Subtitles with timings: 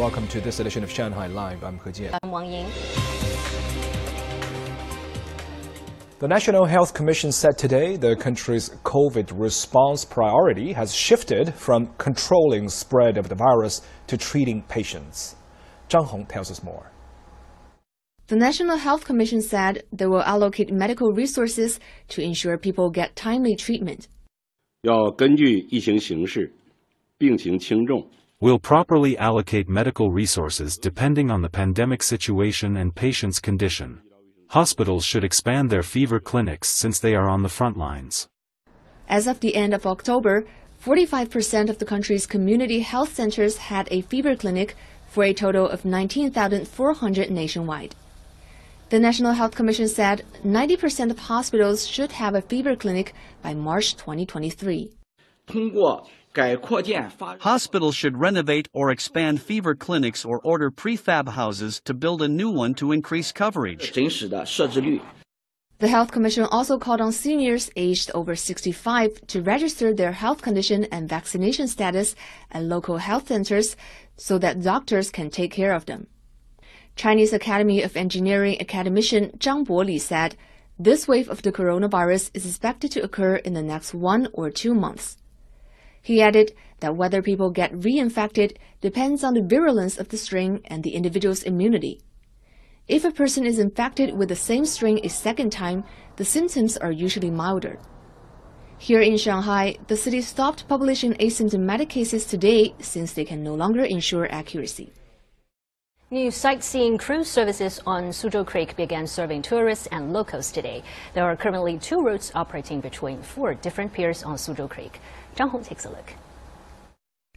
[0.00, 1.64] Welcome to this edition of Shanghai Live.
[1.64, 2.18] I'm He Jian.
[2.22, 2.66] I'm Wang Ying.
[6.18, 12.68] The National Health Commission said today the country's COVID response priority has shifted from controlling
[12.68, 15.36] spread of the virus to treating patients.
[15.88, 16.90] Zhang Hong tells us more.
[18.28, 21.78] The National Health Commission said they will allocate medical resources
[22.08, 24.08] to ensure people get timely treatment.
[24.82, 26.52] 要根据疫情形势、
[27.18, 28.06] 病情轻重
[28.41, 34.01] will properly allocate medical resources depending on the pandemic situation and patient's condition.
[34.49, 38.27] Hospitals should expand their fever clinics since they are on the front lines.
[39.07, 40.43] As of the end of October,
[40.83, 44.75] 45% of the country's community health centers had a fever clinic
[45.07, 47.95] for a total of 19,400 nationwide.
[48.89, 53.95] The National Health Commission said 90% of hospitals should have a fever clinic by March
[53.95, 54.91] 2023.
[57.39, 62.49] Hospitals should renovate or expand fever clinics or order prefab houses to build a new
[62.49, 63.91] one to increase coverage.
[65.79, 70.83] The Health Commission also called on seniors aged over 65 to register their health condition
[70.85, 72.15] and vaccination status
[72.51, 73.75] at local health centers
[74.15, 76.05] so that doctors can take care of them.
[76.95, 80.35] Chinese Academy of Engineering academician Zhang Boli said,
[80.77, 84.73] this wave of the coronavirus is expected to occur in the next one or two
[84.73, 85.17] months.
[86.01, 90.83] He added that whether people get reinfected depends on the virulence of the strain and
[90.83, 92.01] the individual's immunity.
[92.87, 95.83] If a person is infected with the same strain a second time,
[96.15, 97.79] the symptoms are usually milder.
[98.77, 103.83] Here in Shanghai, the city stopped publishing asymptomatic cases today since they can no longer
[103.83, 104.91] ensure accuracy.
[106.13, 110.83] New sightseeing cruise services on Suzhou Creek began serving tourists and locals today.
[111.13, 114.99] There are currently two routes operating between four different piers on Suzhou Creek.
[115.37, 116.13] Zhang Hong takes a look.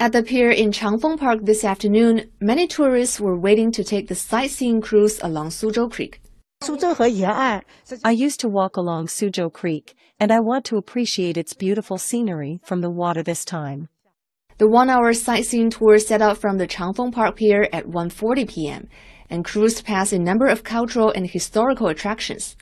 [0.00, 4.16] At the pier in Changfeng Park this afternoon, many tourists were waiting to take the
[4.16, 6.20] sightseeing cruise along Suzhou Creek.
[8.02, 12.58] I used to walk along Suzhou Creek, and I want to appreciate its beautiful scenery
[12.64, 13.90] from the water this time.
[14.58, 18.88] The one-hour sightseeing tour set out from the Changfeng Park Pier at 1.40 p.m.
[19.28, 22.56] and cruised past a number of cultural and historical attractions.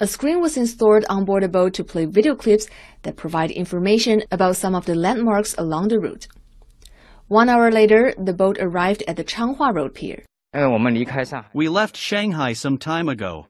[0.00, 2.68] A screen was installed on board the boat to play video clips
[3.04, 6.28] that provide information about some of the landmarks along the route.
[7.28, 10.22] One hour later, the boat arrived at the Changhua Road Pier.
[11.54, 13.46] We left Shanghai some time ago.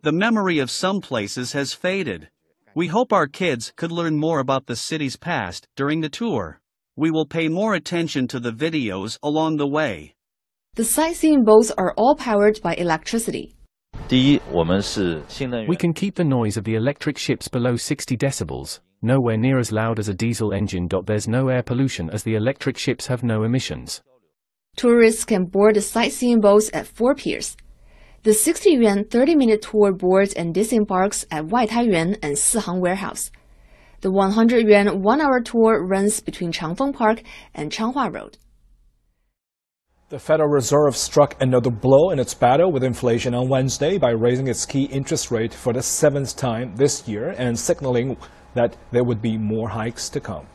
[0.00, 2.30] The memory of some places has faded.
[2.74, 6.58] We hope our kids could learn more about the city's past during the tour
[6.96, 10.14] we will pay more attention to the videos along the way.
[10.74, 13.56] The sightseeing boats are all powered by electricity.
[14.10, 19.72] We can keep the noise of the electric ships below 60 decibels, nowhere near as
[19.72, 20.88] loud as a diesel engine.
[21.06, 24.02] There's no air pollution as the electric ships have no emissions.
[24.76, 27.56] Tourists can board the sightseeing boats at four piers.
[28.24, 33.30] The 60 yuan 30 minute tour boards and disembarks at Waitanyuan and Sihang Warehouse.
[34.04, 37.22] The 100 yuan one hour tour runs between Changfeng Park
[37.54, 38.36] and Changhua Road.
[40.10, 44.46] The Federal Reserve struck another blow in its battle with inflation on Wednesday by raising
[44.46, 48.18] its key interest rate for the seventh time this year and signaling
[48.52, 50.46] that there would be more hikes to come.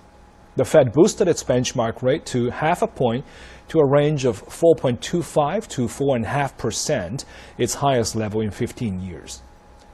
[0.56, 3.26] The Fed boosted its benchmark rate to half a point
[3.70, 7.26] to a range of 4.25 to 4.5 percent,
[7.58, 9.42] its highest level in 15 years.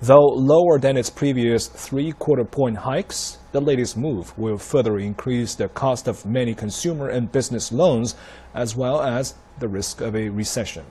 [0.05, 5.55] Though lower than its previous three quarter point hikes, the latest move will further increase
[5.55, 8.13] the cost of many consumer and business loans,
[8.53, 10.85] as well as the risk of a recession.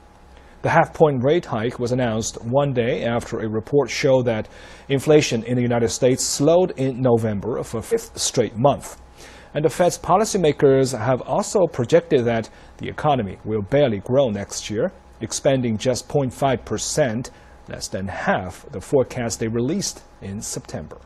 [0.63, 4.49] The half point rate hike was announced one day after a report showed that
[4.89, 8.99] inflation in the United States slowed in November for a fifth straight month.
[9.53, 12.49] And the Fed's policymakers have also projected that
[12.79, 17.31] the economy will barely grow next year, expanding just 0.5 percent
[17.67, 20.97] less than half the forecast they released in September.